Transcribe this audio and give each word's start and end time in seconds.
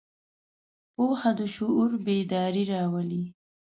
پوهه 0.93 1.31
د 1.37 1.39
شعور 1.55 1.91
بیداري 2.05 2.63
راولي. 2.73 3.23